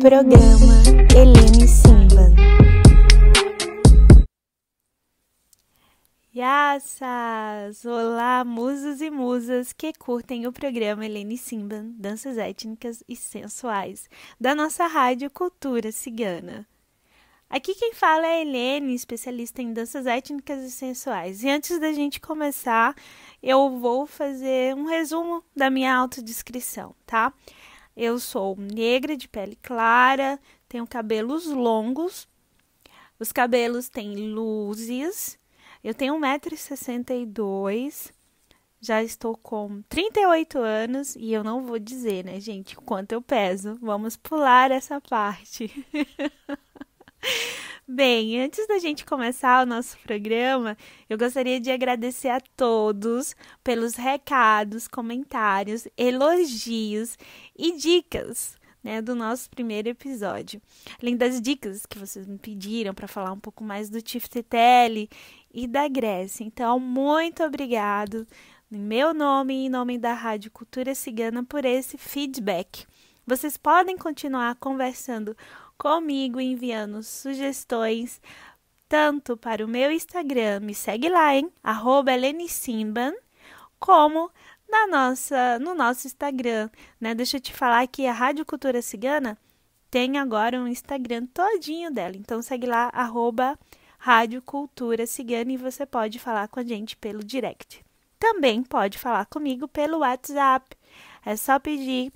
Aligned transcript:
Programa 0.00 0.32
Helene 1.14 1.68
Simban. 1.68 2.34
Yassas! 6.34 7.84
Olá, 7.84 8.42
musos 8.42 9.02
e 9.02 9.10
musas 9.10 9.74
que 9.74 9.92
curtem 9.92 10.46
o 10.46 10.52
programa 10.52 11.04
Helene 11.04 11.36
Simban, 11.36 11.92
Danças 11.98 12.38
Étnicas 12.38 13.04
e 13.06 13.14
Sensuais, 13.14 14.08
da 14.40 14.54
nossa 14.54 14.86
rádio 14.86 15.30
Cultura 15.30 15.92
Cigana. 15.92 16.66
Aqui 17.50 17.74
quem 17.74 17.92
fala 17.92 18.26
é 18.26 18.40
Helene, 18.40 18.94
especialista 18.94 19.60
em 19.60 19.72
danças 19.72 20.06
étnicas 20.06 20.62
e 20.62 20.70
sensuais. 20.70 21.42
E 21.42 21.50
antes 21.50 21.78
da 21.78 21.92
gente 21.92 22.20
começar, 22.20 22.94
eu 23.42 23.76
vou 23.78 24.06
fazer 24.06 24.74
um 24.74 24.84
resumo 24.84 25.44
da 25.54 25.68
minha 25.68 25.94
autodescrição, 25.94 26.94
tá? 27.04 27.34
Eu 28.02 28.18
sou 28.18 28.56
negra 28.56 29.14
de 29.14 29.28
pele 29.28 29.58
clara, 29.60 30.40
tenho 30.66 30.86
cabelos 30.86 31.44
longos, 31.44 32.26
os 33.18 33.30
cabelos 33.30 33.90
têm 33.90 34.16
luzes, 34.16 35.38
eu 35.84 35.92
tenho 35.92 36.14
1,62m, 36.14 38.10
já 38.80 39.02
estou 39.02 39.36
com 39.36 39.82
38 39.82 40.58
anos 40.58 41.14
e 41.14 41.30
eu 41.30 41.44
não 41.44 41.66
vou 41.66 41.78
dizer, 41.78 42.24
né, 42.24 42.40
gente, 42.40 42.74
quanto 42.74 43.12
eu 43.12 43.20
peso. 43.20 43.78
Vamos 43.82 44.16
pular 44.16 44.70
essa 44.70 44.98
parte. 45.02 45.70
Bem, 47.92 48.40
antes 48.40 48.68
da 48.68 48.78
gente 48.78 49.04
começar 49.04 49.64
o 49.64 49.66
nosso 49.66 49.98
programa, 49.98 50.76
eu 51.08 51.18
gostaria 51.18 51.58
de 51.58 51.72
agradecer 51.72 52.28
a 52.28 52.40
todos 52.40 53.34
pelos 53.64 53.96
recados, 53.96 54.86
comentários, 54.86 55.88
elogios 55.96 57.18
e 57.58 57.76
dicas. 57.76 58.56
Né, 58.82 59.02
do 59.02 59.14
nosso 59.14 59.50
primeiro 59.50 59.90
episódio. 59.90 60.62
Além 61.02 61.14
das 61.14 61.38
dicas 61.38 61.84
que 61.84 61.98
vocês 61.98 62.26
me 62.26 62.38
pediram 62.38 62.94
para 62.94 63.06
falar 63.06 63.30
um 63.30 63.38
pouco 63.38 63.62
mais 63.62 63.90
do 63.90 64.00
Tiftetele 64.00 65.10
e 65.52 65.66
da 65.66 65.86
Grécia. 65.86 66.44
Então, 66.44 66.80
muito 66.80 67.42
obrigado 67.42 68.26
em 68.72 68.78
meu 68.78 69.12
nome 69.12 69.52
e 69.52 69.66
em 69.66 69.68
nome 69.68 69.98
da 69.98 70.14
Rádio 70.14 70.50
Cultura 70.50 70.94
Cigana 70.94 71.44
por 71.44 71.66
esse 71.66 71.98
feedback. 71.98 72.86
Vocês 73.26 73.58
podem 73.58 73.98
continuar 73.98 74.54
conversando 74.54 75.36
comigo 75.80 76.38
enviando 76.38 77.02
sugestões 77.02 78.20
tanto 78.86 79.34
para 79.34 79.64
o 79.64 79.68
meu 79.68 79.90
Instagram, 79.90 80.60
me 80.60 80.74
segue 80.74 81.08
lá, 81.08 81.34
hein? 81.34 81.50
Arroba 81.62 82.12
Simban, 82.48 83.14
como 83.78 84.30
na 84.68 84.86
nossa, 84.88 85.58
no 85.58 85.74
nosso 85.74 86.06
Instagram, 86.06 86.68
né? 87.00 87.14
Deixa 87.14 87.38
eu 87.38 87.40
te 87.40 87.54
falar 87.54 87.86
que 87.86 88.06
a 88.06 88.12
Rádio 88.12 88.44
Cultura 88.44 88.82
Cigana 88.82 89.38
tem 89.90 90.18
agora 90.18 90.60
um 90.60 90.68
Instagram 90.68 91.24
todinho 91.32 91.90
dela. 91.90 92.14
Então 92.14 92.42
segue 92.42 92.66
lá, 92.66 92.90
arroba 92.92 93.58
Rádio 93.98 94.42
Cultura 94.42 95.06
Cigana 95.06 95.52
e 95.52 95.56
você 95.56 95.86
pode 95.86 96.18
falar 96.18 96.48
com 96.48 96.60
a 96.60 96.64
gente 96.64 96.94
pelo 96.94 97.24
direct. 97.24 97.82
Também 98.18 98.62
pode 98.62 98.98
falar 98.98 99.24
comigo 99.24 99.66
pelo 99.66 100.00
WhatsApp. 100.00 100.76
É 101.24 101.36
só 101.36 101.58
pedir 101.58 102.12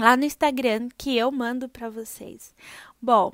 lá 0.00 0.16
no 0.16 0.24
Instagram 0.24 0.88
que 0.96 1.16
eu 1.16 1.30
mando 1.30 1.68
para 1.68 1.90
vocês. 1.90 2.54
Bom, 3.00 3.32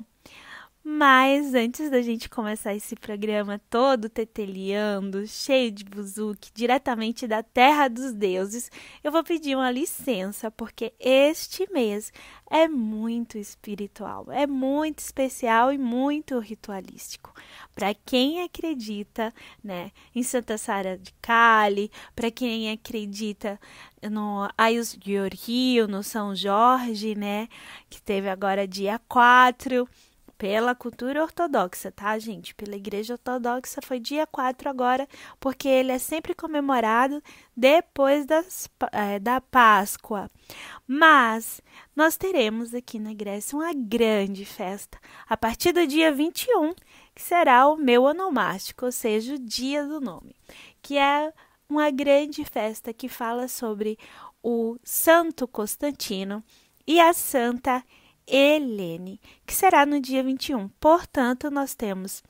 mas 0.87 1.55
antes 1.55 1.89
da 1.89 1.99
gente 1.99 2.29
começar 2.29 2.75
esse 2.75 2.95
programa 2.95 3.59
todo 3.71 4.07
teteliando, 4.07 5.25
cheio 5.25 5.71
de 5.71 5.83
buzuki, 5.83 6.51
diretamente 6.53 7.27
da 7.27 7.41
terra 7.41 7.87
dos 7.87 8.13
deuses, 8.13 8.69
eu 9.03 9.11
vou 9.11 9.23
pedir 9.23 9.55
uma 9.55 9.71
licença, 9.71 10.51
porque 10.51 10.93
este 10.99 11.67
mês 11.73 12.13
é 12.51 12.67
muito 12.67 13.35
espiritual, 13.35 14.31
é 14.31 14.45
muito 14.45 14.99
especial 14.99 15.73
e 15.73 15.77
muito 15.79 16.37
ritualístico. 16.37 17.33
Para 17.73 17.91
quem 18.05 18.43
acredita, 18.43 19.33
né, 19.63 19.91
em 20.13 20.21
Santa 20.21 20.55
Sara 20.55 20.99
de 20.99 21.11
Cali, 21.19 21.91
para 22.15 22.29
quem 22.29 22.69
acredita 22.69 23.59
no 24.03 24.47
Ayus 24.55 24.95
Rio, 25.03 25.87
no 25.87 26.03
São 26.03 26.35
Jorge, 26.35 27.15
né, 27.15 27.49
que 27.89 27.99
teve 27.99 28.29
agora 28.29 28.67
dia 28.67 29.01
4, 29.09 29.89
pela 30.37 30.75
cultura 30.75 31.21
ortodoxa, 31.21 31.91
tá, 31.91 32.17
gente? 32.19 32.53
Pela 32.55 32.75
igreja 32.75 33.13
ortodoxa 33.13 33.81
foi 33.81 33.99
dia 33.99 34.27
4 34.27 34.69
agora, 34.69 35.07
porque 35.39 35.67
ele 35.67 35.91
é 35.91 35.97
sempre 35.97 36.33
comemorado 36.33 37.21
depois 37.55 38.25
das, 38.25 38.69
é, 38.91 39.19
da 39.19 39.39
Páscoa. 39.39 40.29
Mas 40.87 41.61
nós 41.95 42.17
teremos 42.17 42.73
aqui 42.73 42.99
na 42.99 43.13
Grécia 43.13 43.57
uma 43.57 43.73
grande 43.73 44.45
festa 44.45 44.99
a 45.27 45.37
partir 45.37 45.71
do 45.71 45.87
dia 45.87 46.11
21, 46.11 46.73
que 47.13 47.21
será 47.21 47.67
o 47.67 47.77
meu 47.77 48.03
onomástico, 48.03 48.85
ou 48.85 48.91
seja, 48.91 49.35
o 49.35 49.39
dia 49.39 49.85
do 49.85 50.01
nome, 50.01 50.35
que 50.81 50.97
é 50.97 51.33
uma 51.69 51.89
grande 51.89 52.43
festa 52.43 52.93
que 52.93 53.07
fala 53.07 53.47
sobre 53.47 53.97
o 54.43 54.77
Santo 54.83 55.47
Constantino 55.47 56.43
e 56.85 56.99
a 56.99 57.13
Santa 57.13 57.83
Helene, 58.27 59.19
que 59.45 59.53
será 59.53 59.85
no 59.85 59.99
dia 59.99 60.23
21. 60.23 60.67
Portanto, 60.79 61.49
nós 61.51 61.75
temos 61.75 62.23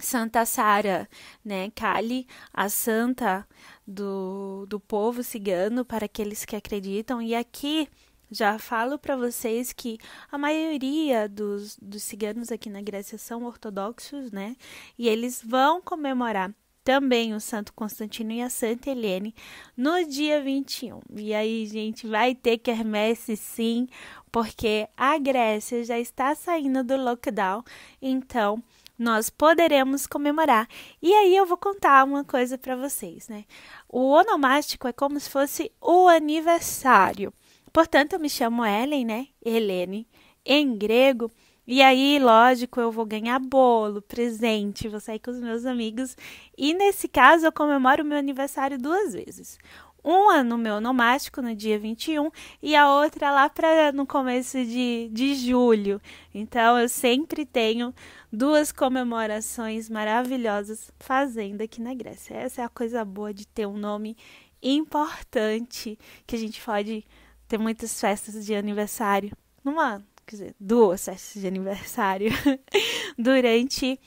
Santa 0.00 0.44
Sara, 0.44 1.08
né, 1.44 1.70
Kali, 1.70 2.26
a 2.52 2.68
santa 2.68 3.46
do, 3.86 4.66
do 4.66 4.80
povo 4.80 5.22
cigano, 5.22 5.84
para 5.84 6.06
aqueles 6.06 6.44
que 6.44 6.56
acreditam, 6.56 7.20
e 7.20 7.34
aqui 7.34 7.88
já 8.30 8.58
falo 8.58 8.98
para 8.98 9.16
vocês 9.16 9.72
que 9.72 9.98
a 10.30 10.38
maioria 10.38 11.28
dos, 11.28 11.76
dos 11.76 12.02
ciganos 12.02 12.52
aqui 12.52 12.70
na 12.70 12.80
Grécia 12.80 13.18
são 13.18 13.44
ortodoxos, 13.44 14.30
né? 14.30 14.56
E 14.96 15.08
eles 15.08 15.42
vão 15.44 15.82
comemorar 15.82 16.54
também 16.84 17.34
o 17.34 17.40
Santo 17.40 17.72
Constantino 17.72 18.32
e 18.32 18.40
a 18.40 18.48
Santa 18.48 18.90
Helene 18.90 19.34
no 19.76 20.04
dia 20.06 20.42
21. 20.42 21.00
E 21.16 21.34
aí, 21.34 21.66
gente, 21.66 22.06
vai 22.06 22.34
ter 22.34 22.58
quermesse 22.58 23.36
sim, 23.36 23.88
porque 24.30 24.88
a 24.96 25.18
Grécia 25.18 25.84
já 25.84 25.98
está 25.98 26.34
saindo 26.34 26.84
do 26.84 26.96
lockdown, 26.96 27.62
então 28.00 28.62
nós 28.98 29.30
poderemos 29.30 30.06
comemorar. 30.06 30.68
E 31.00 31.12
aí 31.14 31.34
eu 31.34 31.46
vou 31.46 31.56
contar 31.56 32.04
uma 32.04 32.22
coisa 32.22 32.58
para 32.58 32.76
vocês, 32.76 33.28
né? 33.28 33.44
O 33.88 34.10
onomástico 34.10 34.86
é 34.86 34.92
como 34.92 35.18
se 35.18 35.30
fosse 35.30 35.72
o 35.80 36.06
aniversário. 36.06 37.32
Portanto, 37.72 38.12
eu 38.12 38.20
me 38.20 38.28
chamo 38.28 38.64
Ellen, 38.64 39.06
né? 39.06 39.28
Helene, 39.42 40.06
em 40.44 40.76
grego. 40.76 41.30
E 41.66 41.80
aí, 41.82 42.18
lógico, 42.18 42.80
eu 42.80 42.90
vou 42.90 43.06
ganhar 43.06 43.38
bolo, 43.38 44.02
presente, 44.02 44.88
vou 44.88 44.98
sair 44.98 45.20
com 45.20 45.30
os 45.30 45.40
meus 45.40 45.64
amigos. 45.64 46.16
E 46.58 46.74
nesse 46.74 47.06
caso, 47.06 47.46
eu 47.46 47.52
comemoro 47.52 48.02
o 48.02 48.06
meu 48.06 48.18
aniversário 48.18 48.76
duas 48.76 49.14
vezes. 49.14 49.56
Uma 50.02 50.42
no 50.42 50.56
meu 50.56 50.80
nomástico, 50.80 51.42
no 51.42 51.54
dia 51.54 51.78
21, 51.78 52.30
e 52.62 52.74
a 52.74 52.88
outra 52.88 53.30
lá 53.30 53.48
para 53.48 53.92
no 53.92 54.06
começo 54.06 54.64
de, 54.64 55.08
de 55.12 55.34
julho. 55.34 56.00
Então, 56.34 56.78
eu 56.78 56.88
sempre 56.88 57.44
tenho 57.44 57.94
duas 58.32 58.72
comemorações 58.72 59.88
maravilhosas 59.90 60.90
fazendo 60.98 61.62
aqui 61.62 61.80
na 61.80 61.94
Grécia. 61.94 62.34
Essa 62.34 62.62
é 62.62 62.64
a 62.64 62.68
coisa 62.68 63.04
boa 63.04 63.34
de 63.34 63.46
ter 63.46 63.66
um 63.66 63.76
nome 63.76 64.16
importante, 64.62 65.98
que 66.26 66.36
a 66.36 66.38
gente 66.38 66.60
pode 66.62 67.04
ter 67.48 67.58
muitas 67.58 68.00
festas 68.00 68.44
de 68.44 68.54
aniversário 68.54 69.36
numa 69.64 70.02
quer 70.30 70.36
dizer, 70.36 70.54
duas 70.60 71.04
festas 71.04 71.42
de 71.42 71.48
aniversário 71.48 72.30
durante 73.18 73.98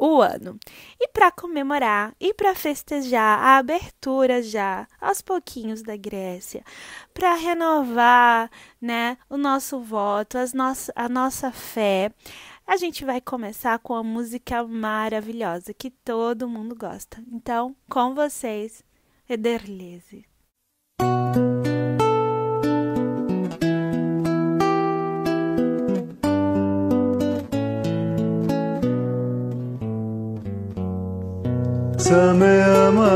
o 0.00 0.22
ano. 0.22 0.58
E 0.98 1.08
para 1.08 1.30
comemorar 1.30 2.14
e 2.18 2.32
para 2.32 2.54
festejar 2.54 3.38
a 3.38 3.58
abertura 3.58 4.42
já 4.42 4.88
aos 4.98 5.20
pouquinhos 5.20 5.82
da 5.82 5.94
Grécia, 5.94 6.64
para 7.12 7.34
renovar, 7.34 8.50
né, 8.80 9.18
o 9.28 9.36
nosso 9.36 9.78
voto, 9.80 10.38
as 10.38 10.54
no 10.54 10.70
a 10.94 11.08
nossa 11.08 11.50
fé, 11.50 12.12
a 12.66 12.76
gente 12.76 13.04
vai 13.04 13.20
começar 13.20 13.78
com 13.80 13.94
a 13.94 14.02
música 14.02 14.64
maravilhosa 14.64 15.74
que 15.74 15.90
todo 15.90 16.48
mundo 16.48 16.74
gosta. 16.74 17.22
Então, 17.30 17.74
com 17.88 18.14
vocês, 18.14 18.84
Ederlese. 19.28 20.29
Samyamala 32.10 33.10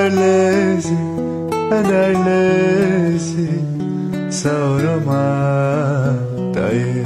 Ederlezi, 0.00 0.96
ederlezi 1.78 3.48
Sauroma 4.30 5.24
daye 6.54 7.04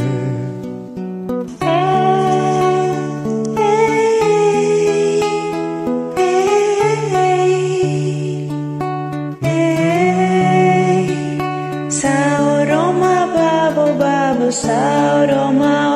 Sauroma 11.89 13.27
babo 13.35 13.87
babo 13.99 14.49
Sauroma 14.53 15.94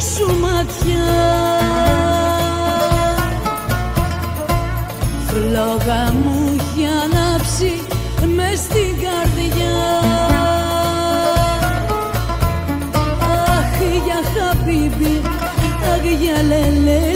σου 0.00 0.38
ματιά 0.40 1.32
Φλόγα 5.26 6.12
μου 6.12 6.56
για 6.76 6.90
ανάψει 6.90 7.72
μες 8.34 8.58
στην 8.58 8.94
καρδιά. 9.02 9.76
Αχ 13.20 13.78
για 14.04 14.20
χαπίπι, 14.34 15.20
αχ 15.92 16.04
για 16.20 16.42
λελέ 16.42 17.13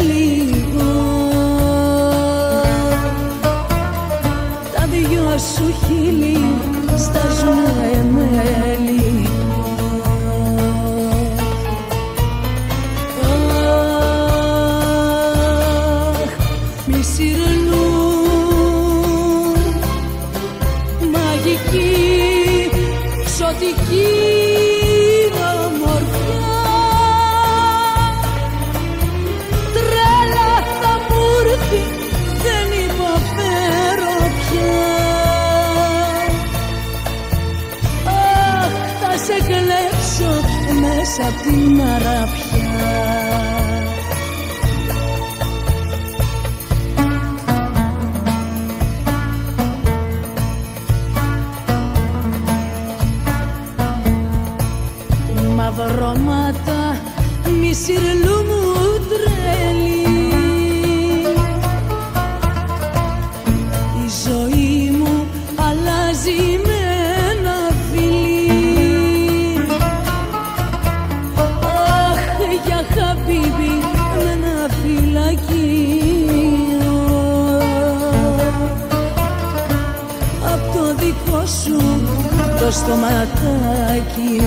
στο 82.71 82.95
ματάκι. 82.95 84.43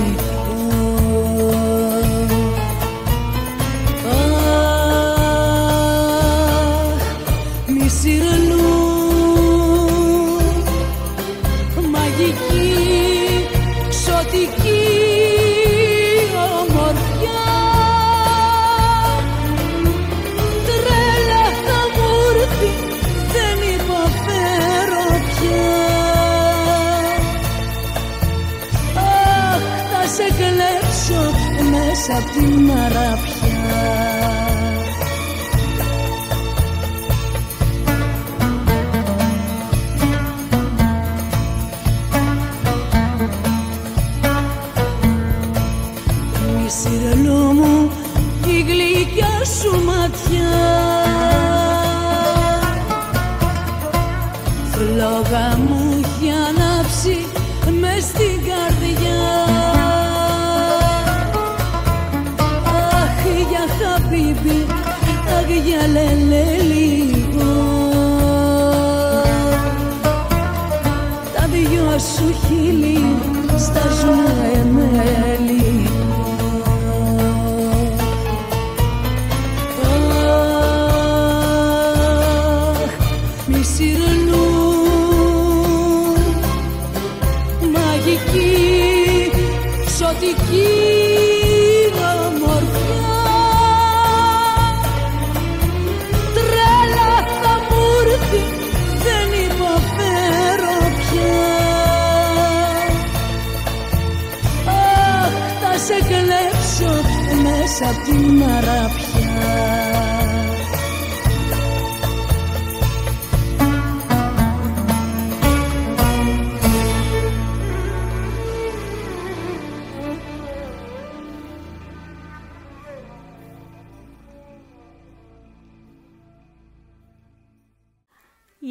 την 32.33 32.71
αραφιά 32.71 33.60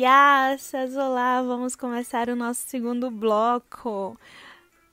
Yassas, 0.01 0.97
olá, 0.97 1.43
vamos 1.43 1.77
começar 1.77 2.31
o 2.31 2.35
nosso 2.35 2.63
segundo 2.67 3.11
bloco. 3.11 4.19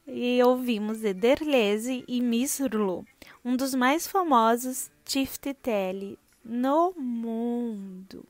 E 0.06 0.44
ouvimos 0.44 1.02
Ederleze 1.02 2.04
e 2.06 2.20
Misrlu, 2.20 3.06
um 3.44 3.56
dos 3.56 3.74
mais 3.74 4.06
famosos 4.06 4.92
Tiftiteli 5.06 6.20
no 6.44 6.92
mundo. 6.92 8.26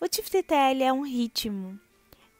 O 0.00 0.08
Tiftiteli 0.08 0.82
é 0.82 0.90
um 0.90 1.02
ritmo 1.02 1.78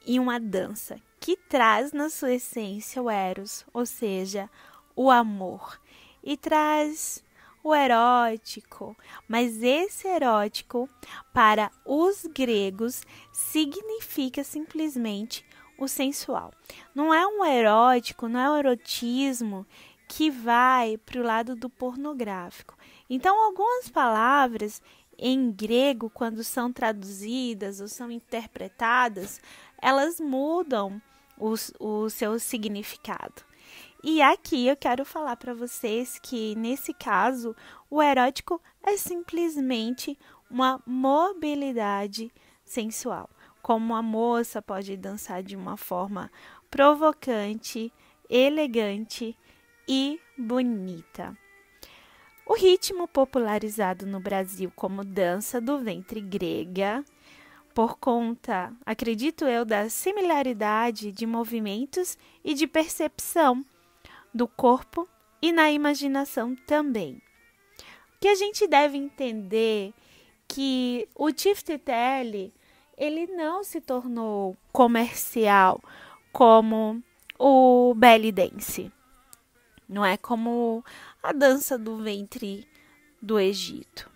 e 0.06 0.18
uma 0.18 0.40
dança 0.40 0.98
que 1.20 1.36
traz 1.36 1.92
na 1.92 2.08
sua 2.08 2.32
essência 2.32 3.02
o 3.02 3.10
eros, 3.10 3.66
ou 3.70 3.84
seja, 3.84 4.48
o 4.96 5.10
amor, 5.10 5.78
e 6.24 6.38
traz 6.38 7.22
o 7.62 7.74
erótico, 7.74 8.96
mas 9.28 9.62
esse 9.62 10.08
erótico 10.08 10.88
para 11.32 11.70
os 11.84 12.26
gregos 12.26 13.02
significa 13.32 14.42
simplesmente 14.42 15.44
o 15.78 15.86
sensual. 15.88 16.52
Não 16.94 17.12
é 17.12 17.26
um 17.26 17.44
erótico, 17.44 18.28
não 18.28 18.40
é 18.40 18.50
um 18.50 18.56
erotismo 18.56 19.66
que 20.08 20.30
vai 20.30 20.98
para 20.98 21.20
o 21.20 21.24
lado 21.24 21.56
do 21.56 21.70
pornográfico. 21.70 22.76
Então, 23.08 23.38
algumas 23.40 23.88
palavras 23.88 24.82
em 25.18 25.50
grego, 25.50 26.10
quando 26.10 26.42
são 26.42 26.72
traduzidas 26.72 27.80
ou 27.80 27.88
são 27.88 28.10
interpretadas, 28.10 29.40
elas 29.80 30.20
mudam 30.20 31.00
o, 31.38 31.54
o 31.78 32.10
seu 32.10 32.38
significado. 32.38 33.42
E 34.04 34.20
aqui 34.20 34.66
eu 34.66 34.76
quero 34.76 35.04
falar 35.04 35.36
para 35.36 35.54
vocês 35.54 36.18
que, 36.18 36.56
nesse 36.56 36.92
caso, 36.92 37.54
o 37.88 38.02
erótico 38.02 38.60
é 38.82 38.96
simplesmente 38.96 40.18
uma 40.50 40.82
mobilidade 40.84 42.32
sensual. 42.64 43.30
Como 43.62 43.94
a 43.94 44.02
moça 44.02 44.60
pode 44.60 44.96
dançar 44.96 45.40
de 45.40 45.54
uma 45.54 45.76
forma 45.76 46.32
provocante, 46.68 47.92
elegante 48.28 49.38
e 49.86 50.18
bonita. 50.36 51.38
O 52.44 52.54
ritmo 52.54 53.06
popularizado 53.06 54.04
no 54.04 54.18
Brasil 54.18 54.72
como 54.74 55.04
dança 55.04 55.60
do 55.60 55.78
ventre 55.78 56.20
grega, 56.20 57.04
por 57.72 57.96
conta, 57.98 58.72
acredito 58.84 59.44
eu, 59.44 59.64
da 59.64 59.88
similaridade 59.88 61.12
de 61.12 61.24
movimentos 61.24 62.18
e 62.44 62.52
de 62.52 62.66
percepção 62.66 63.64
do 64.34 64.46
corpo 64.46 65.08
e 65.40 65.52
na 65.52 65.70
imaginação 65.70 66.54
também. 66.66 67.20
O 68.16 68.20
que 68.20 68.28
a 68.28 68.34
gente 68.34 68.66
deve 68.66 68.96
entender 68.96 69.92
que 70.46 71.08
o 71.14 71.32
Tiftetelli 71.32 72.52
ele 72.96 73.26
não 73.26 73.64
se 73.64 73.80
tornou 73.80 74.56
comercial 74.70 75.82
como 76.32 77.02
o 77.38 77.94
belly 77.96 78.30
dance. 78.30 78.92
Não 79.88 80.04
é 80.04 80.16
como 80.16 80.84
a 81.22 81.32
dança 81.32 81.76
do 81.76 81.96
ventre 81.96 82.68
do 83.20 83.40
Egito. 83.40 84.11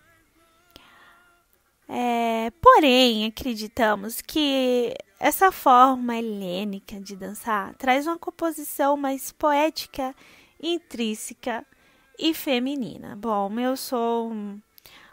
É, 1.87 2.51
porém, 2.61 3.25
acreditamos 3.25 4.21
que 4.21 4.93
essa 5.19 5.51
forma 5.51 6.17
helênica 6.17 6.99
de 6.99 7.15
dançar 7.15 7.73
traz 7.75 8.05
uma 8.05 8.17
composição 8.17 8.97
mais 8.97 9.31
poética, 9.31 10.13
intrínseca 10.61 11.65
e 12.19 12.33
feminina. 12.33 13.15
Bom, 13.15 13.57
eu 13.59 13.77
sou 13.77 14.31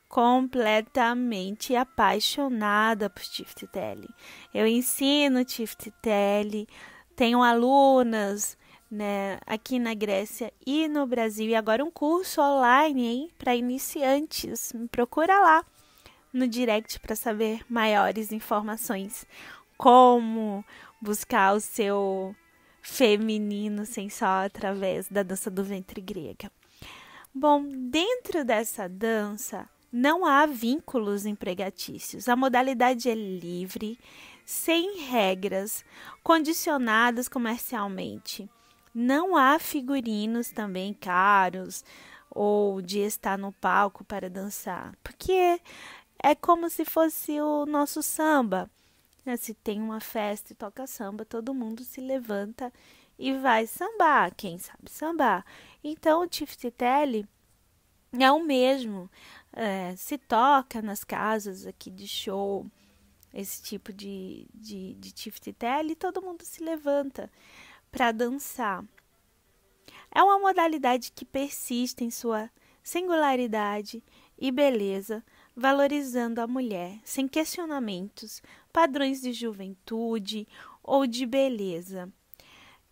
completamente 0.09 1.75
apaixonada 1.75 3.09
por 3.09 3.23
Tiftetelli. 3.23 4.09
Eu 4.53 4.67
ensino 4.67 5.45
Tiftetelli, 5.45 6.69
tenho 7.17 7.43
alunas 7.43 8.59
né, 8.91 9.39
aqui 9.47 9.79
na 9.79 9.95
Grécia 9.95 10.53
e 10.67 10.89
no 10.89 11.07
Brasil 11.07 11.49
e 11.49 11.55
agora 11.55 11.85
um 11.85 11.91
curso 11.91 12.41
online 12.41 13.33
para 13.39 13.57
iniciantes. 13.57 14.73
Me 14.73 14.89
procura 14.89 15.39
lá 15.41 15.65
no 16.35 16.49
direct 16.49 16.99
para 16.99 17.15
saber 17.15 17.61
maiores 17.69 18.33
informações 18.33 19.25
como 19.79 20.65
buscar 21.01 21.55
o 21.55 21.61
seu 21.61 22.35
feminino 22.83 23.87
sensual 23.87 24.45
através 24.45 25.09
da 25.09 25.23
dança 25.23 25.51
do 25.51 25.63
ventre 25.63 26.01
grega. 26.01 26.51
Bom, 27.33 27.65
dentro 27.89 28.45
dessa 28.45 28.89
dança 28.89 29.69
não 29.93 30.27
há 30.27 30.45
vínculos 30.45 31.25
empregatícios. 31.25 32.29
A 32.29 32.35
modalidade 32.35 33.09
é 33.09 33.15
livre, 33.15 33.97
sem 34.45 34.99
regras, 35.07 35.85
condicionadas 36.23 37.29
comercialmente. 37.29 38.51
Não 38.93 39.37
há 39.37 39.59
figurinos 39.59 40.51
também 40.51 40.93
caros 40.93 41.85
ou 42.31 42.83
de 42.83 42.99
estar 42.99 43.39
no 43.39 43.53
palco 43.53 44.05
para 44.05 44.29
dançar, 44.29 44.93
porque 45.03 45.61
é 46.23 46.35
como 46.35 46.69
se 46.71 46.85
fosse 46.85 47.41
o 47.41 47.67
nosso 47.67 48.03
samba. 48.03 48.71
Né? 49.25 49.37
Se 49.37 49.55
tem 49.55 49.81
uma 49.81 50.01
festa 50.01 50.53
e 50.53 50.57
toca 50.57 50.87
samba, 50.87 51.25
todo 51.25 51.55
mundo 51.55 51.85
se 51.85 52.01
levanta 52.01 52.73
e 53.19 53.33
vai 53.35 53.67
sambar, 53.67 54.35
quem 54.35 54.59
sabe 54.59 54.91
sambar. 54.91 55.45
Então 55.83 56.23
o 56.23 56.27
Tiftitelli 56.27 57.27
é 58.13 58.31
o 58.31 58.45
mesmo. 58.45 59.11
É, 59.53 59.95
se 59.97 60.19
toca 60.19 60.83
nas 60.83 61.05
casas 61.05 61.67
aqui 61.67 61.91
de 61.91 62.09
show, 62.09 62.67
esse 63.33 63.63
tipo 63.63 63.93
de, 63.93 64.47
de, 64.55 64.95
de 64.95 65.13
Tiftitelli, 65.13 65.95
todo 65.95 66.23
mundo 66.23 66.43
se 66.45 66.63
levanta 66.63 67.31
para 67.91 68.13
dançar. 68.13 68.85
É 70.15 70.23
uma 70.23 70.39
modalidade 70.39 71.13
que 71.13 71.25
persiste 71.25 72.05
em 72.05 72.11
sua 72.11 72.51
singularidade 72.83 74.03
e 74.39 74.53
beleza, 74.53 75.25
valorizando 75.57 76.41
a 76.41 76.47
mulher 76.47 76.99
sem 77.05 77.29
questionamentos, 77.29 78.43
padrões 78.73 79.21
de 79.21 79.33
juventude 79.33 80.49
ou 80.83 81.07
de 81.07 81.25
beleza. 81.25 82.13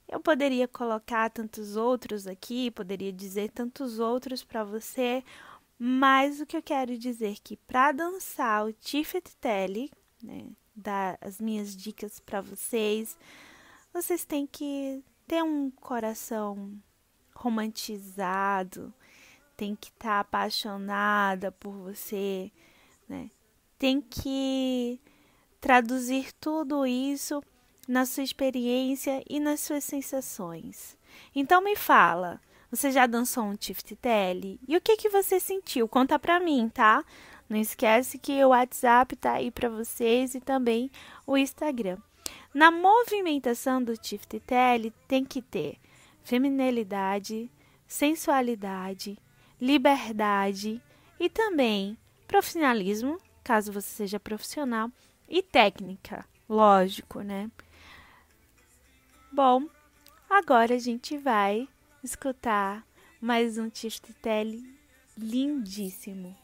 Eu 0.09 0.21
poderia 0.21 0.69
colocar 0.69 1.31
tantos 1.31 1.77
outros 1.77 2.27
aqui, 2.27 2.71
poderia 2.71 3.13
dizer 3.13 3.51
tantos 3.51 3.99
outros 3.99 4.45
para 4.45 4.63
você, 4.63 5.25
mas 5.79 6.41
o 6.41 6.47
que 6.47 6.57
eu 6.57 6.63
quero 6.63 6.97
dizer 6.99 7.33
é 7.33 7.41
que 7.43 7.57
para 7.57 7.93
dançar 7.93 8.67
o 8.67 8.73
Tifet 8.73 9.25
né, 10.23 10.47
dar 10.75 11.19
as 11.21 11.41
minhas 11.41 11.75
dicas 11.75 12.21
para 12.21 12.41
vocês, 12.41 13.19
vocês 13.93 14.25
têm 14.25 14.47
que 14.47 15.03
ter 15.27 15.43
um 15.43 15.71
coração 15.71 16.73
romantizado, 17.35 18.93
tem 19.63 19.77
que 19.77 19.91
estar 19.91 20.09
tá 20.09 20.21
apaixonada 20.21 21.53
por 21.53 21.71
você, 21.71 22.51
né? 23.09 23.31
Tem 23.79 24.01
que 24.01 25.01
traduzir 25.61 26.33
tudo 26.41 26.85
isso 26.85 27.41
na 27.87 28.05
sua 28.05 28.25
experiência 28.25 29.23
e 29.31 29.39
nas 29.39 29.61
suas 29.61 29.85
sensações. 29.85 30.99
Então 31.33 31.63
me 31.63 31.77
fala, 31.77 32.41
Você 32.73 32.91
já 32.91 33.07
dançou 33.07 33.45
um 33.45 33.55
tiftetele? 33.55 34.59
E 34.67 34.77
o 34.77 34.81
que 34.81 34.97
que 34.97 35.09
você 35.09 35.39
sentiu? 35.39 35.87
Conta 35.87 36.19
pra 36.19 36.41
mim, 36.41 36.69
tá? 36.69 37.05
Não 37.49 37.57
esquece 37.57 38.19
que 38.19 38.45
o 38.45 38.49
WhatsApp 38.49 39.15
tá 39.15 39.35
aí 39.35 39.49
para 39.49 39.69
vocês 39.69 40.35
e 40.35 40.41
também 40.41 40.91
o 41.25 41.37
Instagram. 41.37 41.99
Na 42.53 42.73
movimentação 42.73 43.81
do 43.81 43.97
tiftetele 43.97 44.93
tem 45.07 45.25
que 45.25 45.41
ter 45.41 45.79
feminilidade, 46.25 47.49
sensualidade, 47.87 49.17
liberdade 49.63 50.83
e 51.21 51.29
também 51.29 51.97
profissionalismo, 52.27 53.17
caso 53.45 53.71
você 53.71 53.89
seja 53.89 54.19
profissional, 54.19 54.91
e 55.29 55.41
técnica, 55.41 56.27
lógico, 56.49 57.21
né? 57.21 57.49
Bom, 59.31 59.69
agora 60.29 60.75
a 60.75 60.79
gente 60.79 61.17
vai 61.17 61.69
escutar 62.03 62.85
mais 63.21 63.57
um 63.57 63.71
Tiftetele 63.71 64.69
lindíssimo. 65.17 66.42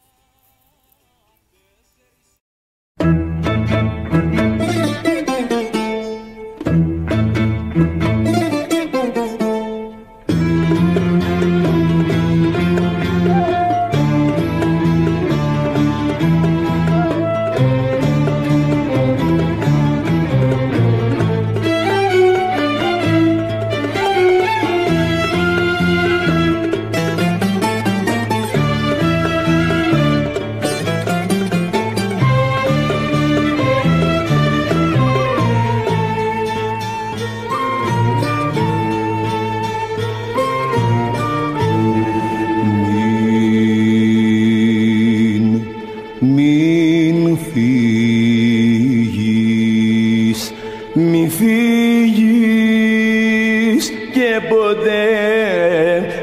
Και 54.19 54.35
ποτέ 54.49 55.07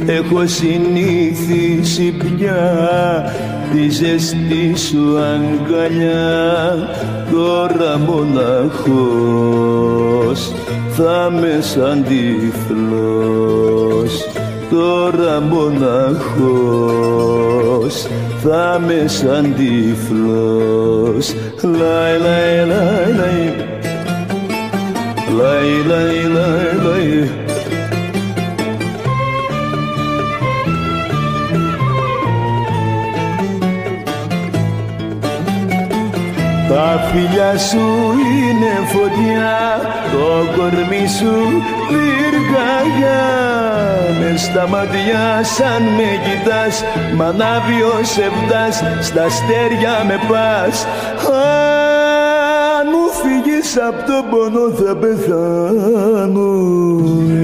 Έχω 0.06 0.48
συνήθισει 0.48 2.12
πια 2.12 3.34
τη 3.74 3.90
ζεστή 3.90 4.74
σου 4.78 5.18
αγκαλιά. 5.18 6.90
Τώρα 7.32 7.98
μοναχός 7.98 8.84
θα 10.90 11.32
με 11.32 11.58
σαν 11.62 12.06
τυφλός. 12.08 13.34
Τώρα 14.70 15.42
μοναχός 15.42 16.48
θα 18.44 18.82
με 18.88 19.08
σαν 19.08 19.56
τυφλός. 19.58 21.34
Λαϊ 21.62 22.20
λαϊ 22.20 22.66
λαϊ 22.68 23.14
λαϊ 23.18 23.73
λαϊ 25.38 25.84
λαϊ 25.90 26.28
λαϊ 26.36 26.74
λαϊ. 26.84 27.30
Τα 36.70 37.10
φιλιά 37.12 37.58
σου 37.58 37.86
είναι 38.38 38.74
φωτιά, 38.94 39.82
το 40.12 40.28
κορμί 40.56 41.08
σου 41.08 41.62
πυρκαγιά 41.88 43.24
Μες 44.20 44.42
στα 44.42 44.68
μάτια 44.68 45.44
σαν 45.44 45.84
με 45.84 46.10
κοιτάς, 46.24 46.84
μ' 47.16 47.22
ανάβει 47.22 47.82
ο 47.82 48.04
σεβδάς, 48.04 48.84
στα 49.02 49.24
αστέρια 49.24 50.04
με 50.08 50.20
πας. 50.30 50.86
Αν 51.28 51.36
μου 51.36 51.73
φύγεις 53.64 53.78
απ' 53.88 54.06
τον 54.06 54.24
πόνο 54.30 54.66
θα 54.70 54.96
πεθάνω. 54.96 56.52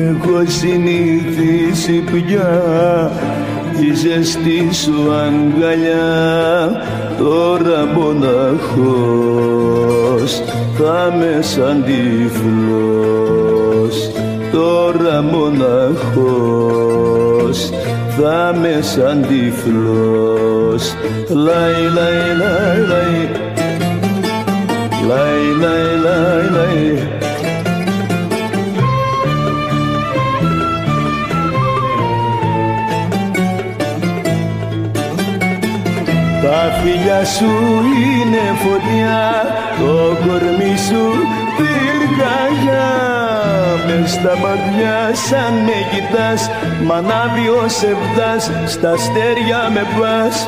Έχω 0.09 0.37
συνηθίσει 0.45 2.03
πια 2.11 2.51
τη 3.77 3.87
ζεστή 3.93 4.69
σου 4.73 5.11
αγκαλιά. 5.11 6.11
Τώρα 7.17 7.85
μοναχός 7.95 9.11
θα 10.77 11.13
με 11.17 11.33
σαν 11.41 11.83
τυφλός 11.85 12.37
τώρα 14.51 15.21
μοναχός 15.21 16.49
θα 18.17 18.53
με 18.61 18.79
σαν 18.81 19.25
τυφλός 19.27 20.93
λαϊ 21.29 21.81
λαϊ 21.93 22.35
λαϊ 22.37 22.79
λαϊ 22.87 23.29
λαϊ 25.09 25.43
λαϊ 25.61 25.95
λαϊ 26.05 26.49
λαϊ 26.55 27.07
Τα 36.43 36.61
φιλιά 36.81 37.25
σου 37.25 37.51
είναι 38.03 38.45
φωτιά, 38.63 39.21
το 39.79 39.93
κορμί 40.25 40.75
σου 40.87 41.03
πυρκαγιά 41.57 42.91
μες 43.87 44.11
στα 44.11 44.33
μάτια 44.37 45.15
σαν 45.27 45.53
με 45.53 45.77
κοιτάς, 45.91 46.49
μ' 46.85 46.91
ανάβει 46.91 47.47
ο 47.49 47.67
σεβδάς, 47.67 48.51
στα 48.65 48.91
αστέρια 48.91 49.69
με 49.73 49.85
πας. 49.99 50.47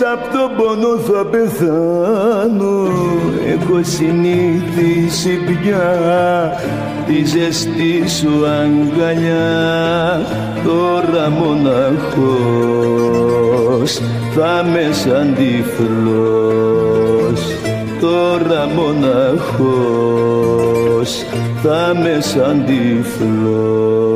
Αν 0.00 0.18
μου 0.18 0.24
φύγεις 0.24 0.30
απ' 0.30 0.32
τον 0.32 0.50
πόνο 0.56 0.98
θα 0.98 1.24
πεθάνω, 1.24 2.76
έχω 3.48 3.80
συνήθισει 3.82 5.38
πια 5.46 5.88
τη 7.06 7.24
ζεστή 7.24 8.08
σου 8.08 8.46
αγκαλιά. 8.46 10.20
Τώρα 10.64 11.30
μοναχός 11.30 12.40
θα 14.34 14.64
με 14.72 14.92
σαν 14.92 15.34
τυφλός 15.34 16.88
τώρα 18.00 18.66
μοναχός 18.66 20.08
θα 21.62 21.94
με 22.02 22.20
σαν 22.20 22.64
τυφλός 22.66 24.07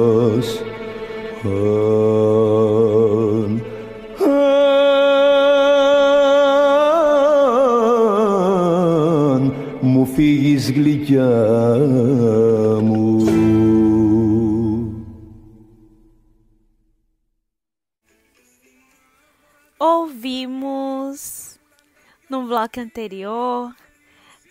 anterior 22.83 23.75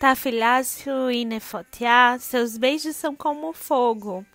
Tafilácio 0.00 1.10
e 1.10 1.24
Nefotiá, 1.24 2.18
seus 2.18 2.58
beijos 2.58 2.96
são 2.96 3.14
como 3.14 3.52
fogo. 3.52 4.26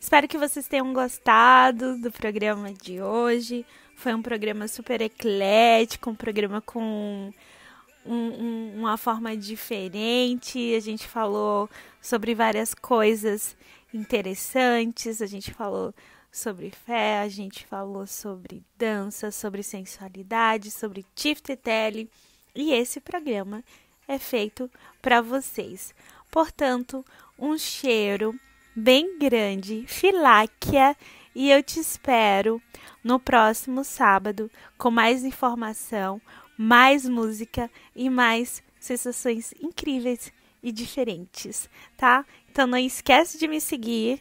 Espero 0.00 0.26
que 0.26 0.36
vocês 0.36 0.66
tenham 0.66 0.92
gostado 0.92 1.96
do 1.98 2.10
programa 2.10 2.72
de 2.72 3.00
hoje. 3.00 3.64
Foi 3.94 4.12
um 4.12 4.20
programa 4.20 4.66
super 4.66 5.00
eclético, 5.00 6.10
um 6.10 6.14
programa 6.16 6.60
com 6.60 7.32
um- 8.04 8.12
um- 8.12 8.72
uma 8.80 8.96
forma 8.96 9.36
diferente. 9.36 10.74
A 10.74 10.80
gente 10.80 11.06
falou 11.06 11.70
sobre 12.02 12.34
várias 12.34 12.74
coisas 12.74 13.56
interessantes. 13.94 15.22
A 15.22 15.26
gente 15.26 15.54
falou 15.54 15.94
sobre 16.30 16.70
fé, 16.70 17.20
a 17.20 17.28
gente 17.28 17.64
falou 17.66 18.04
sobre 18.06 18.64
dança, 18.76 19.30
sobre 19.30 19.62
sensualidade, 19.62 20.72
sobre 20.72 21.06
tiftetele. 21.14 22.10
E 22.54 22.72
esse 22.72 23.00
programa 23.00 23.64
é 24.06 24.18
feito 24.18 24.70
para 25.02 25.20
vocês. 25.20 25.94
Portanto, 26.30 27.04
um 27.38 27.58
cheiro 27.58 28.38
bem 28.74 29.18
grande, 29.18 29.84
filáquia, 29.86 30.96
e 31.34 31.50
eu 31.50 31.62
te 31.62 31.80
espero 31.80 32.62
no 33.02 33.18
próximo 33.18 33.82
sábado 33.82 34.50
com 34.78 34.90
mais 34.90 35.24
informação, 35.24 36.20
mais 36.56 37.08
música 37.08 37.68
e 37.94 38.08
mais 38.08 38.62
sensações 38.78 39.52
incríveis 39.60 40.32
e 40.62 40.70
diferentes, 40.70 41.68
tá? 41.96 42.24
Então 42.50 42.66
não 42.66 42.78
esquece 42.78 43.38
de 43.38 43.48
me 43.48 43.60
seguir 43.60 44.20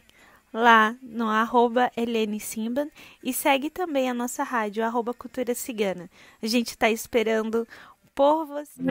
lá 0.51 0.95
no 1.01 1.27
arroba 1.27 1.91
Helene 1.97 2.39
Simban 2.39 2.89
e 3.23 3.33
segue 3.33 3.69
também 3.69 4.09
a 4.09 4.13
nossa 4.13 4.43
rádio, 4.43 4.83
arroba 4.83 5.13
Cultura 5.13 5.55
Cigana. 5.55 6.09
A 6.41 6.47
gente 6.47 6.77
tá 6.77 6.89
esperando 6.89 7.67
por 8.15 8.45
você. 8.45 8.83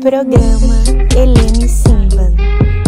Programa 0.00 0.84
Helene 1.16 1.68
Simban. 1.68 2.81